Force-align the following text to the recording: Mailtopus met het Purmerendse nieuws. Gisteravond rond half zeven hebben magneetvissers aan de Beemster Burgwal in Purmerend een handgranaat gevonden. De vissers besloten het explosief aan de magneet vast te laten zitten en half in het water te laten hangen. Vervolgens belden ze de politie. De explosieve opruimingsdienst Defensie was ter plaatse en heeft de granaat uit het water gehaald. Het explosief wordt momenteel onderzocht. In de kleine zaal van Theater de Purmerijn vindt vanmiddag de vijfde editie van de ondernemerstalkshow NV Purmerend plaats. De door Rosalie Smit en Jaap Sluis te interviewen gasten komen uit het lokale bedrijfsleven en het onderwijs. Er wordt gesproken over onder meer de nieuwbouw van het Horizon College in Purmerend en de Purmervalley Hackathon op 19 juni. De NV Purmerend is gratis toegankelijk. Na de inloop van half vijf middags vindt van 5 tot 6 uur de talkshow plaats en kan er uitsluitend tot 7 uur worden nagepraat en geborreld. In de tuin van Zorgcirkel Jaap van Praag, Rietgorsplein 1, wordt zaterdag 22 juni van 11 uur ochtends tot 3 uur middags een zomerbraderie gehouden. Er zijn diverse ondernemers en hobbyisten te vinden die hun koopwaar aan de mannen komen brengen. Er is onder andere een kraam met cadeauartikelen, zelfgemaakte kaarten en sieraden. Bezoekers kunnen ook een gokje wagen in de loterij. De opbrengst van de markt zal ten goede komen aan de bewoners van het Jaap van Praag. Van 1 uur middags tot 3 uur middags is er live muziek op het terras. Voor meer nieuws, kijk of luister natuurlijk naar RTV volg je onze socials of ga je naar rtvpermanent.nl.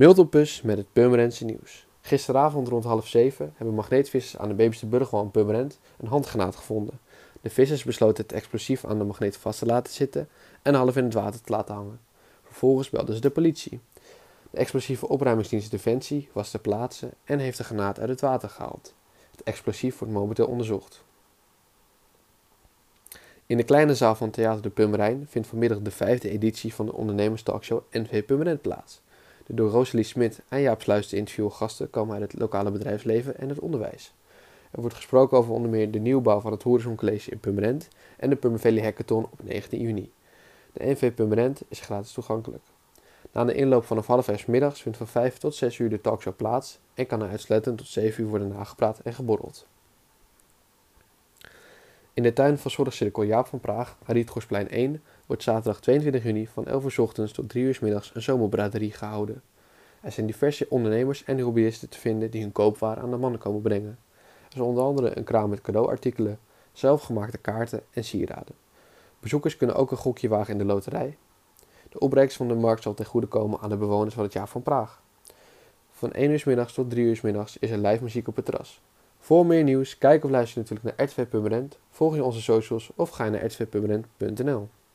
Mailtopus 0.00 0.62
met 0.62 0.76
het 0.76 0.92
Purmerendse 0.92 1.44
nieuws. 1.44 1.86
Gisteravond 2.00 2.68
rond 2.68 2.84
half 2.84 3.08
zeven 3.08 3.52
hebben 3.56 3.74
magneetvissers 3.74 4.40
aan 4.40 4.48
de 4.48 4.54
Beemster 4.54 4.88
Burgwal 4.88 5.22
in 5.22 5.30
Purmerend 5.30 5.78
een 5.98 6.08
handgranaat 6.08 6.56
gevonden. 6.56 7.00
De 7.40 7.50
vissers 7.50 7.84
besloten 7.84 8.22
het 8.22 8.32
explosief 8.32 8.84
aan 8.84 8.98
de 8.98 9.04
magneet 9.04 9.36
vast 9.36 9.58
te 9.58 9.66
laten 9.66 9.92
zitten 9.92 10.28
en 10.62 10.74
half 10.74 10.96
in 10.96 11.04
het 11.04 11.14
water 11.14 11.40
te 11.40 11.52
laten 11.52 11.74
hangen. 11.74 12.00
Vervolgens 12.42 12.90
belden 12.90 13.14
ze 13.14 13.20
de 13.20 13.30
politie. 13.30 13.80
De 14.50 14.58
explosieve 14.58 15.08
opruimingsdienst 15.08 15.70
Defensie 15.70 16.28
was 16.32 16.50
ter 16.50 16.60
plaatse 16.60 17.10
en 17.24 17.38
heeft 17.38 17.58
de 17.58 17.64
granaat 17.64 17.98
uit 17.98 18.08
het 18.08 18.20
water 18.20 18.48
gehaald. 18.48 18.94
Het 19.30 19.42
explosief 19.42 19.98
wordt 19.98 20.14
momenteel 20.14 20.46
onderzocht. 20.46 21.04
In 23.46 23.56
de 23.56 23.64
kleine 23.64 23.94
zaal 23.94 24.14
van 24.14 24.30
Theater 24.30 24.62
de 24.62 24.70
Purmerijn 24.70 25.26
vindt 25.28 25.48
vanmiddag 25.48 25.80
de 25.80 25.90
vijfde 25.90 26.30
editie 26.30 26.74
van 26.74 26.86
de 26.86 26.92
ondernemerstalkshow 26.92 27.80
NV 27.90 28.24
Purmerend 28.24 28.62
plaats. 28.62 29.00
De 29.50 29.56
door 29.56 29.70
Rosalie 29.70 30.04
Smit 30.04 30.40
en 30.48 30.60
Jaap 30.60 30.82
Sluis 30.82 31.06
te 31.06 31.16
interviewen 31.16 31.52
gasten 31.52 31.90
komen 31.90 32.20
uit 32.20 32.32
het 32.32 32.40
lokale 32.40 32.70
bedrijfsleven 32.70 33.38
en 33.38 33.48
het 33.48 33.58
onderwijs. 33.58 34.12
Er 34.70 34.80
wordt 34.80 34.96
gesproken 34.96 35.38
over 35.38 35.52
onder 35.52 35.70
meer 35.70 35.90
de 35.90 35.98
nieuwbouw 35.98 36.40
van 36.40 36.52
het 36.52 36.62
Horizon 36.62 36.94
College 36.94 37.30
in 37.30 37.38
Purmerend 37.38 37.88
en 38.16 38.30
de 38.30 38.36
Purmervalley 38.36 38.82
Hackathon 38.82 39.24
op 39.24 39.38
19 39.42 39.80
juni. 39.80 40.12
De 40.72 40.84
NV 40.86 41.12
Purmerend 41.12 41.62
is 41.68 41.80
gratis 41.80 42.12
toegankelijk. 42.12 42.62
Na 43.32 43.44
de 43.44 43.54
inloop 43.54 43.84
van 43.84 44.02
half 44.06 44.24
vijf 44.24 44.48
middags 44.48 44.82
vindt 44.82 44.98
van 44.98 45.08
5 45.08 45.38
tot 45.38 45.54
6 45.54 45.78
uur 45.78 45.90
de 45.90 46.00
talkshow 46.00 46.36
plaats 46.36 46.78
en 46.94 47.06
kan 47.06 47.22
er 47.22 47.30
uitsluitend 47.30 47.78
tot 47.78 47.86
7 47.86 48.22
uur 48.22 48.28
worden 48.28 48.48
nagepraat 48.48 48.98
en 48.98 49.14
geborreld. 49.14 49.66
In 52.14 52.22
de 52.22 52.32
tuin 52.32 52.58
van 52.58 52.70
Zorgcirkel 52.70 53.22
Jaap 53.22 53.46
van 53.46 53.60
Praag, 53.60 53.96
Rietgorsplein 54.06 54.68
1, 54.68 55.02
wordt 55.26 55.42
zaterdag 55.42 55.80
22 55.80 56.22
juni 56.22 56.46
van 56.46 56.66
11 56.66 56.84
uur 56.84 57.00
ochtends 57.00 57.32
tot 57.32 57.48
3 57.48 57.64
uur 57.64 57.78
middags 57.80 58.14
een 58.14 58.22
zomerbraderie 58.22 58.92
gehouden. 58.92 59.42
Er 60.00 60.12
zijn 60.12 60.26
diverse 60.26 60.66
ondernemers 60.68 61.24
en 61.24 61.40
hobbyisten 61.40 61.88
te 61.88 61.98
vinden 61.98 62.30
die 62.30 62.42
hun 62.42 62.52
koopwaar 62.52 62.98
aan 62.98 63.10
de 63.10 63.16
mannen 63.16 63.40
komen 63.40 63.62
brengen. 63.62 63.98
Er 64.48 64.56
is 64.56 64.60
onder 64.60 64.84
andere 64.84 65.16
een 65.16 65.24
kraam 65.24 65.50
met 65.50 65.60
cadeauartikelen, 65.60 66.38
zelfgemaakte 66.72 67.38
kaarten 67.38 67.82
en 67.90 68.04
sieraden. 68.04 68.54
Bezoekers 69.20 69.56
kunnen 69.56 69.76
ook 69.76 69.90
een 69.90 69.96
gokje 69.96 70.28
wagen 70.28 70.52
in 70.52 70.58
de 70.58 70.64
loterij. 70.64 71.16
De 71.88 71.98
opbrengst 71.98 72.36
van 72.36 72.48
de 72.48 72.54
markt 72.54 72.82
zal 72.82 72.94
ten 72.94 73.06
goede 73.06 73.26
komen 73.26 73.60
aan 73.60 73.68
de 73.68 73.76
bewoners 73.76 74.14
van 74.14 74.24
het 74.24 74.32
Jaap 74.32 74.48
van 74.48 74.62
Praag. 74.62 75.02
Van 75.90 76.12
1 76.12 76.30
uur 76.30 76.42
middags 76.46 76.72
tot 76.72 76.90
3 76.90 77.04
uur 77.04 77.20
middags 77.22 77.58
is 77.58 77.70
er 77.70 77.78
live 77.78 78.02
muziek 78.02 78.28
op 78.28 78.36
het 78.36 78.44
terras. 78.44 78.80
Voor 79.18 79.46
meer 79.46 79.62
nieuws, 79.62 79.98
kijk 79.98 80.24
of 80.24 80.30
luister 80.30 80.60
natuurlijk 80.60 80.96
naar 80.96 81.06
RTV 81.06 81.26
volg 81.90 82.14
je 82.14 82.24
onze 82.24 82.42
socials 82.42 82.90
of 82.94 83.10
ga 83.10 83.24
je 83.24 83.30
naar 83.30 83.44
rtvpermanent.nl. 83.44 84.68